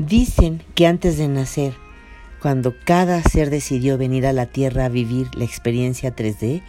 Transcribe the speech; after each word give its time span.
Dicen 0.00 0.62
que 0.74 0.86
antes 0.86 1.18
de 1.18 1.28
nacer, 1.28 1.74
cuando 2.40 2.74
cada 2.86 3.22
ser 3.22 3.50
decidió 3.50 3.98
venir 3.98 4.26
a 4.26 4.32
la 4.32 4.46
Tierra 4.46 4.86
a 4.86 4.88
vivir 4.88 5.28
la 5.34 5.44
experiencia 5.44 6.16
3D, 6.16 6.62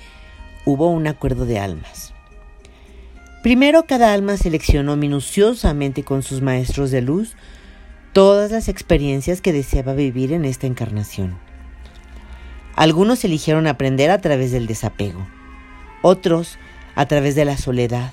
hubo 0.66 0.90
un 0.90 1.08
acuerdo 1.08 1.46
de 1.46 1.58
almas. 1.58 2.14
Primero 3.42 3.86
cada 3.86 4.12
alma 4.12 4.36
seleccionó 4.36 4.98
minuciosamente 4.98 6.04
con 6.04 6.24
sus 6.24 6.42
maestros 6.42 6.92
de 6.92 7.02
luz 7.02 7.38
todas 8.12 8.52
las 8.52 8.68
experiencias 8.68 9.40
que 9.40 9.54
deseaba 9.54 9.94
vivir 9.94 10.34
en 10.34 10.44
esta 10.44 10.68
encarnación. 10.68 11.40
Algunos 12.76 13.24
eligieron 13.24 13.66
aprender 13.66 14.12
a 14.12 14.20
través 14.20 14.52
del 14.52 14.68
desapego, 14.68 15.26
otros 16.02 16.60
a 16.96 17.06
través 17.06 17.36
de 17.36 17.46
la 17.46 17.56
soledad, 17.56 18.12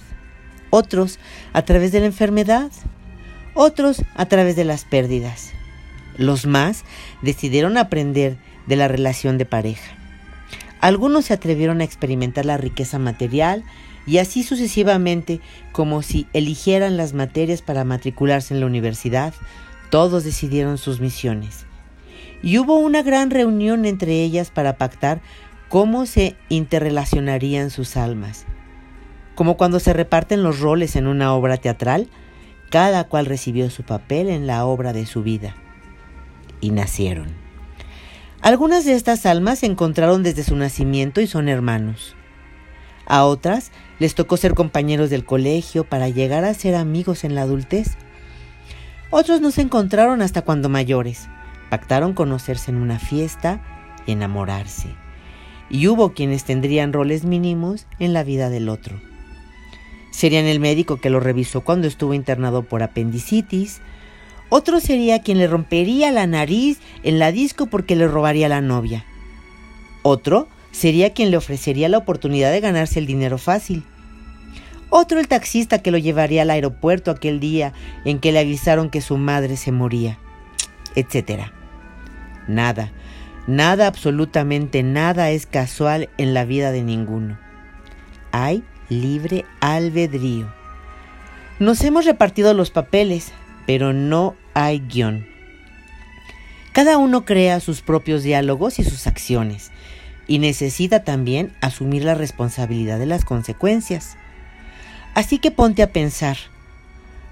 otros 0.70 1.18
a 1.52 1.62
través 1.62 1.90
de 1.90 1.98
la 1.98 2.06
enfermedad, 2.06 2.70
otros 3.54 4.02
a 4.14 4.26
través 4.26 4.56
de 4.56 4.64
las 4.64 4.84
pérdidas. 4.84 5.52
Los 6.16 6.46
más 6.46 6.84
decidieron 7.22 7.76
aprender 7.76 8.36
de 8.66 8.76
la 8.76 8.88
relación 8.88 9.38
de 9.38 9.46
pareja. 9.46 9.96
Algunos 10.80 11.26
se 11.26 11.34
atrevieron 11.34 11.80
a 11.80 11.84
experimentar 11.84 12.44
la 12.44 12.56
riqueza 12.56 12.98
material 12.98 13.64
y 14.06 14.18
así 14.18 14.42
sucesivamente, 14.42 15.40
como 15.72 16.02
si 16.02 16.26
eligieran 16.32 16.96
las 16.96 17.12
materias 17.12 17.62
para 17.62 17.84
matricularse 17.84 18.54
en 18.54 18.60
la 18.60 18.66
universidad, 18.66 19.34
todos 19.90 20.24
decidieron 20.24 20.78
sus 20.78 21.00
misiones. 21.00 21.66
Y 22.42 22.58
hubo 22.58 22.78
una 22.78 23.02
gran 23.02 23.30
reunión 23.30 23.84
entre 23.84 24.22
ellas 24.22 24.50
para 24.50 24.76
pactar 24.76 25.20
cómo 25.68 26.06
se 26.06 26.36
interrelacionarían 26.48 27.70
sus 27.70 27.96
almas. 27.96 28.46
Como 29.34 29.56
cuando 29.56 29.80
se 29.80 29.92
reparten 29.92 30.42
los 30.42 30.60
roles 30.60 30.96
en 30.96 31.06
una 31.06 31.34
obra 31.34 31.56
teatral, 31.56 32.08
cada 32.70 33.04
cual 33.04 33.26
recibió 33.26 33.70
su 33.70 33.82
papel 33.82 34.28
en 34.28 34.46
la 34.46 34.64
obra 34.64 34.92
de 34.92 35.06
su 35.06 35.22
vida. 35.22 35.54
Y 36.60 36.70
nacieron. 36.70 37.28
Algunas 38.40 38.84
de 38.84 38.94
estas 38.94 39.26
almas 39.26 39.60
se 39.60 39.66
encontraron 39.66 40.22
desde 40.22 40.44
su 40.44 40.54
nacimiento 40.56 41.20
y 41.20 41.26
son 41.26 41.48
hermanos. 41.48 42.14
A 43.06 43.24
otras 43.24 43.72
les 43.98 44.14
tocó 44.14 44.36
ser 44.36 44.54
compañeros 44.54 45.10
del 45.10 45.24
colegio 45.24 45.84
para 45.84 46.08
llegar 46.08 46.44
a 46.44 46.54
ser 46.54 46.74
amigos 46.74 47.24
en 47.24 47.34
la 47.34 47.42
adultez. 47.42 47.96
Otros 49.10 49.40
no 49.40 49.50
se 49.50 49.62
encontraron 49.62 50.22
hasta 50.22 50.42
cuando 50.42 50.68
mayores. 50.68 51.28
Pactaron 51.70 52.12
conocerse 52.12 52.70
en 52.70 52.76
una 52.76 52.98
fiesta 52.98 53.62
y 54.06 54.12
enamorarse. 54.12 54.94
Y 55.70 55.88
hubo 55.88 56.12
quienes 56.12 56.44
tendrían 56.44 56.92
roles 56.92 57.24
mínimos 57.24 57.86
en 57.98 58.12
la 58.12 58.22
vida 58.24 58.50
del 58.50 58.68
otro. 58.68 59.00
Serían 60.18 60.46
el 60.46 60.58
médico 60.58 60.96
que 60.96 61.10
lo 61.10 61.20
revisó 61.20 61.60
cuando 61.60 61.86
estuvo 61.86 62.12
internado 62.12 62.64
por 62.64 62.82
apendicitis. 62.82 63.80
Otro 64.48 64.80
sería 64.80 65.22
quien 65.22 65.38
le 65.38 65.46
rompería 65.46 66.10
la 66.10 66.26
nariz 66.26 66.80
en 67.04 67.20
la 67.20 67.30
disco 67.30 67.66
porque 67.66 67.94
le 67.94 68.08
robaría 68.08 68.48
la 68.48 68.60
novia. 68.60 69.04
Otro 70.02 70.48
sería 70.72 71.12
quien 71.12 71.30
le 71.30 71.36
ofrecería 71.36 71.88
la 71.88 71.98
oportunidad 71.98 72.50
de 72.50 72.58
ganarse 72.58 72.98
el 72.98 73.06
dinero 73.06 73.38
fácil. 73.38 73.84
Otro 74.90 75.20
el 75.20 75.28
taxista 75.28 75.82
que 75.82 75.92
lo 75.92 75.98
llevaría 75.98 76.42
al 76.42 76.50
aeropuerto 76.50 77.12
aquel 77.12 77.38
día 77.38 77.72
en 78.04 78.18
que 78.18 78.32
le 78.32 78.40
avisaron 78.40 78.90
que 78.90 79.00
su 79.00 79.18
madre 79.18 79.56
se 79.56 79.70
moría, 79.70 80.18
etc. 80.96 81.42
Nada, 82.48 82.90
nada, 83.46 83.86
absolutamente 83.86 84.82
nada 84.82 85.30
es 85.30 85.46
casual 85.46 86.08
en 86.18 86.34
la 86.34 86.44
vida 86.44 86.72
de 86.72 86.82
ninguno. 86.82 87.38
Hay 88.32 88.64
libre 88.88 89.44
albedrío. 89.60 90.52
Nos 91.58 91.82
hemos 91.82 92.04
repartido 92.04 92.54
los 92.54 92.70
papeles, 92.70 93.32
pero 93.66 93.92
no 93.92 94.34
hay 94.54 94.80
guion. 94.80 95.26
Cada 96.72 96.96
uno 96.96 97.24
crea 97.24 97.60
sus 97.60 97.80
propios 97.82 98.22
diálogos 98.22 98.78
y 98.78 98.84
sus 98.84 99.06
acciones 99.06 99.72
y 100.28 100.38
necesita 100.38 101.02
también 101.02 101.52
asumir 101.60 102.04
la 102.04 102.14
responsabilidad 102.14 102.98
de 102.98 103.06
las 103.06 103.24
consecuencias. 103.24 104.16
Así 105.14 105.38
que 105.38 105.50
ponte 105.50 105.82
a 105.82 105.92
pensar, 105.92 106.36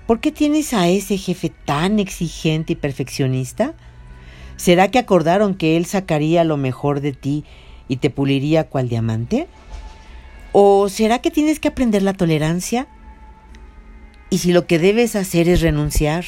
¿por 0.06 0.18
qué 0.18 0.32
tienes 0.32 0.74
a 0.74 0.88
ese 0.88 1.18
jefe 1.18 1.52
tan 1.64 2.00
exigente 2.00 2.72
y 2.72 2.76
perfeccionista? 2.76 3.74
¿Será 4.56 4.90
que 4.90 4.98
acordaron 4.98 5.54
que 5.54 5.76
él 5.76 5.86
sacaría 5.86 6.42
lo 6.42 6.56
mejor 6.56 7.00
de 7.00 7.12
ti 7.12 7.44
y 7.86 7.98
te 7.98 8.10
puliría 8.10 8.64
cual 8.64 8.88
diamante? 8.88 9.46
¿O 10.58 10.88
será 10.88 11.18
que 11.18 11.30
tienes 11.30 11.60
que 11.60 11.68
aprender 11.68 12.00
la 12.00 12.14
tolerancia? 12.14 12.86
¿Y 14.30 14.38
si 14.38 14.54
lo 14.54 14.66
que 14.66 14.78
debes 14.78 15.14
hacer 15.14 15.50
es 15.50 15.60
renunciar? 15.60 16.24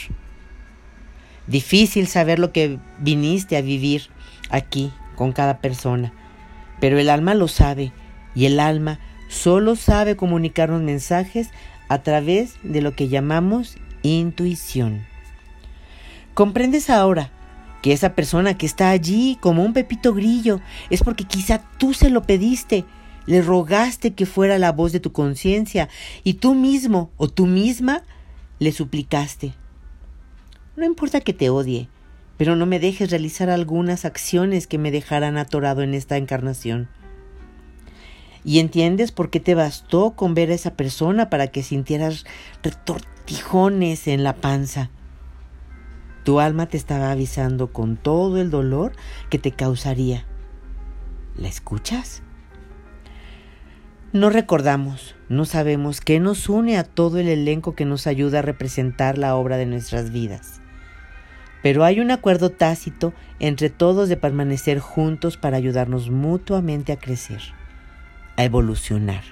Difícil 1.46 2.06
saber 2.08 2.38
lo 2.38 2.52
que 2.52 2.78
viniste 2.98 3.56
a 3.56 3.62
vivir 3.62 4.10
aquí 4.50 4.92
con 5.16 5.32
cada 5.32 5.62
persona. 5.62 6.12
Pero 6.78 6.98
el 6.98 7.08
alma 7.08 7.32
lo 7.32 7.48
sabe 7.48 7.90
y 8.34 8.44
el 8.44 8.60
alma 8.60 9.00
solo 9.28 9.76
sabe 9.76 10.14
comunicarnos 10.14 10.82
mensajes 10.82 11.48
a 11.88 12.02
través 12.02 12.56
de 12.62 12.82
lo 12.82 12.94
que 12.94 13.08
llamamos 13.08 13.78
intuición. 14.02 15.06
¿Comprendes 16.34 16.90
ahora 16.90 17.30
que 17.80 17.94
esa 17.94 18.14
persona 18.14 18.58
que 18.58 18.66
está 18.66 18.90
allí 18.90 19.38
como 19.40 19.64
un 19.64 19.72
pepito 19.72 20.12
grillo 20.12 20.60
es 20.90 21.02
porque 21.02 21.24
quizá 21.24 21.62
tú 21.78 21.94
se 21.94 22.10
lo 22.10 22.24
pediste, 22.24 22.84
le 23.28 23.42
rogaste 23.42 24.14
que 24.14 24.24
fuera 24.24 24.58
la 24.58 24.72
voz 24.72 24.90
de 24.90 25.00
tu 25.00 25.12
conciencia 25.12 25.90
y 26.24 26.34
tú 26.34 26.54
mismo 26.54 27.10
o 27.18 27.28
tú 27.28 27.44
misma 27.46 28.02
le 28.58 28.72
suplicaste? 28.72 29.52
No 30.76 30.86
importa 30.86 31.20
que 31.20 31.34
te 31.34 31.50
odie, 31.50 31.90
pero 32.38 32.56
no 32.56 32.64
me 32.64 32.80
dejes 32.80 33.10
realizar 33.10 33.50
algunas 33.50 34.06
acciones 34.06 34.66
que 34.66 34.78
me 34.78 34.90
dejaran 34.90 35.36
atorado 35.36 35.82
en 35.82 35.92
esta 35.92 36.16
encarnación. 36.16 36.88
¿Y 38.44 38.60
entiendes 38.60 39.12
por 39.12 39.28
qué 39.28 39.40
te 39.40 39.54
bastó 39.54 40.12
con 40.12 40.32
ver 40.32 40.50
a 40.50 40.54
esa 40.54 40.74
persona 40.74 41.28
para 41.28 41.48
que 41.48 41.62
sintieras 41.62 42.24
retortijones 42.62 44.08
en 44.08 44.24
la 44.24 44.36
panza? 44.36 44.88
Tu 46.24 46.40
alma 46.40 46.66
te 46.66 46.78
estaba 46.78 47.10
avisando 47.10 47.74
con 47.74 47.98
todo 47.98 48.40
el 48.40 48.48
dolor 48.50 48.92
que 49.28 49.38
te 49.38 49.52
causaría. 49.52 50.24
¿La 51.36 51.48
escuchas? 51.48 52.22
No 54.12 54.30
recordamos, 54.30 55.14
no 55.28 55.44
sabemos 55.44 56.00
qué 56.00 56.18
nos 56.20 56.48
une 56.48 56.78
a 56.78 56.84
todo 56.84 57.18
el 57.18 57.28
elenco 57.28 57.74
que 57.74 57.84
nos 57.84 58.06
ayuda 58.06 58.38
a 58.38 58.42
representar 58.42 59.18
la 59.18 59.36
obra 59.36 59.56
de 59.56 59.66
nuestras 59.66 60.10
vidas 60.12 60.58
pero 61.62 61.84
hay 61.84 62.00
un 62.00 62.10
acuerdo 62.10 62.50
tácito 62.50 63.12
entre 63.40 63.70
todos 63.70 64.08
de 64.08 64.16
permanecer 64.16 64.78
juntos 64.78 65.36
para 65.36 65.56
ayudarnos 65.56 66.10
mutuamente 66.10 66.92
a 66.92 66.98
crecer, 66.98 67.40
a 68.36 68.44
evolucionar. 68.44 69.22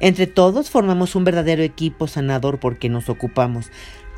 Entre 0.00 0.26
todos 0.26 0.70
formamos 0.70 1.14
un 1.14 1.24
verdadero 1.24 1.62
equipo 1.62 2.06
sanador 2.06 2.58
porque 2.58 2.88
nos 2.88 3.08
ocupamos 3.08 3.70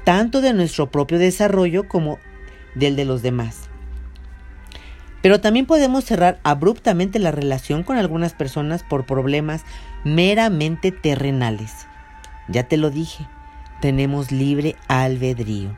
tanto 0.05 0.41
de 0.41 0.53
nuestro 0.53 0.91
propio 0.91 1.19
desarrollo 1.19 1.89
como 1.89 2.19
del 2.75 2.97
de 2.97 3.05
los 3.05 3.23
demás. 3.23 3.72
Pero 5.23 5.41
también 5.41 5.67
podemos 5.67 6.05
cerrar 6.05 6.41
abruptamente 6.43 7.19
la 7.19 7.31
relación 7.31 7.85
con 7.85 7.97
algunas 7.97 8.35
personas 8.35 8.83
por 8.83 9.07
problemas 9.07 9.65
meramente 10.05 10.91
terrenales. 10.91 11.87
Ya 12.49 12.65
te 12.65 12.77
lo 12.77 12.91
dije, 12.91 13.29
tenemos 13.81 14.33
libre 14.33 14.77
albedrío. 14.89 15.77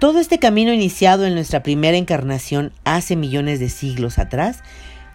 Todo 0.00 0.18
este 0.18 0.38
camino 0.38 0.72
iniciado 0.72 1.24
en 1.24 1.34
nuestra 1.34 1.62
primera 1.62 1.96
encarnación 1.96 2.72
hace 2.84 3.16
millones 3.16 3.60
de 3.60 3.68
siglos 3.68 4.18
atrás 4.18 4.62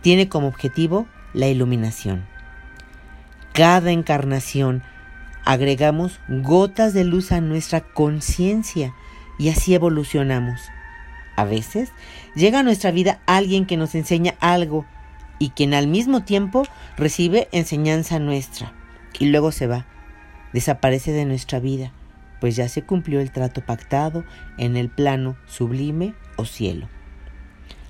tiene 0.01 0.29
como 0.29 0.47
objetivo 0.47 1.07
la 1.33 1.47
iluminación. 1.47 2.25
Cada 3.53 3.91
encarnación 3.91 4.81
agregamos 5.43 6.19
gotas 6.27 6.93
de 6.93 7.03
luz 7.03 7.31
a 7.31 7.41
nuestra 7.41 7.81
conciencia 7.81 8.93
y 9.37 9.49
así 9.49 9.73
evolucionamos. 9.73 10.61
A 11.39 11.45
veces 11.45 11.93
llega 12.35 12.59
a 12.59 12.63
nuestra 12.63 12.91
vida 12.91 13.21
alguien 13.25 13.65
que 13.65 13.77
nos 13.77 13.95
enseña 13.95 14.35
algo 14.41 14.85
y 15.39 15.51
quien 15.51 15.73
al 15.73 15.87
mismo 15.87 16.23
tiempo 16.23 16.65
recibe 16.97 17.47
enseñanza 17.53 18.19
nuestra 18.19 18.73
y 19.19 19.27
luego 19.27 19.53
se 19.53 19.65
va, 19.65 19.85
desaparece 20.51 21.13
de 21.13 21.23
nuestra 21.23 21.61
vida 21.61 21.93
pues 22.41 22.55
ya 22.55 22.67
se 22.67 22.83
cumplió 22.83 23.21
el 23.21 23.31
trato 23.31 23.61
pactado 23.61 24.25
en 24.57 24.77
el 24.77 24.89
plano 24.89 25.37
sublime 25.45 26.13
o 26.35 26.45
cielo. 26.45 26.89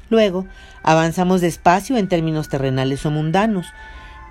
Luego, 0.09 0.47
avanzamos 0.83 1.41
despacio 1.41 1.97
en 1.97 2.07
términos 2.07 2.49
terrenales 2.49 3.05
o 3.05 3.11
mundanos, 3.11 3.67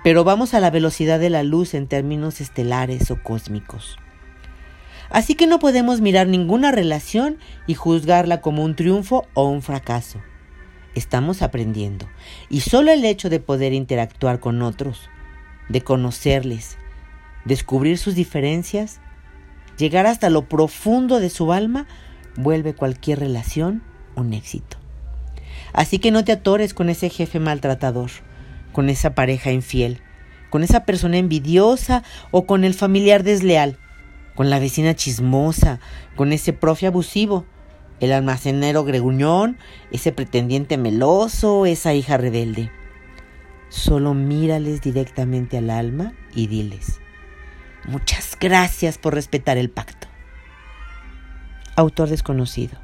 pero 0.03 0.23
vamos 0.23 0.53
a 0.53 0.59
la 0.59 0.71
velocidad 0.71 1.19
de 1.19 1.29
la 1.29 1.43
luz 1.43 1.73
en 1.73 1.87
términos 1.87 2.41
estelares 2.41 3.11
o 3.11 3.21
cósmicos. 3.21 3.97
Así 5.09 5.35
que 5.35 5.47
no 5.47 5.59
podemos 5.59 6.01
mirar 6.01 6.27
ninguna 6.27 6.71
relación 6.71 7.37
y 7.67 7.73
juzgarla 7.73 8.41
como 8.41 8.63
un 8.63 8.75
triunfo 8.75 9.27
o 9.33 9.45
un 9.49 9.61
fracaso. 9.61 10.19
Estamos 10.95 11.41
aprendiendo, 11.41 12.07
y 12.49 12.61
solo 12.61 12.91
el 12.91 13.05
hecho 13.05 13.29
de 13.29 13.39
poder 13.39 13.73
interactuar 13.73 14.39
con 14.39 14.61
otros, 14.61 15.09
de 15.69 15.81
conocerles, 15.81 16.77
descubrir 17.45 17.97
sus 17.97 18.15
diferencias, 18.15 18.99
llegar 19.77 20.07
hasta 20.07 20.29
lo 20.29 20.47
profundo 20.47 21.19
de 21.19 21.29
su 21.29 21.53
alma, 21.53 21.87
vuelve 22.35 22.73
cualquier 22.73 23.19
relación 23.19 23.83
un 24.15 24.33
éxito. 24.33 24.77
Así 25.73 25.99
que 25.99 26.11
no 26.11 26.23
te 26.23 26.31
atores 26.31 26.73
con 26.73 26.89
ese 26.89 27.09
jefe 27.09 27.39
maltratador, 27.39 28.09
con 28.71 28.89
esa 28.89 29.15
pareja 29.15 29.51
infiel, 29.51 30.01
con 30.49 30.63
esa 30.63 30.85
persona 30.85 31.17
envidiosa 31.17 32.03
o 32.31 32.45
con 32.45 32.63
el 32.63 32.73
familiar 32.73 33.23
desleal, 33.23 33.77
con 34.39 34.49
la 34.49 34.59
vecina 34.59 34.95
chismosa, 34.95 35.81
con 36.15 36.31
ese 36.31 36.53
profe 36.53 36.87
abusivo, 36.87 37.43
el 37.99 38.13
almacenero 38.13 38.85
greguñón, 38.85 39.57
ese 39.91 40.13
pretendiente 40.13 40.77
meloso, 40.77 41.65
esa 41.65 41.93
hija 41.93 42.15
rebelde. 42.15 42.71
Solo 43.67 44.13
mírales 44.13 44.79
directamente 44.79 45.57
al 45.57 45.69
alma 45.69 46.13
y 46.33 46.47
diles, 46.47 47.01
muchas 47.83 48.37
gracias 48.39 48.97
por 48.97 49.13
respetar 49.13 49.57
el 49.57 49.69
pacto. 49.69 50.07
Autor 51.75 52.07
desconocido. 52.07 52.79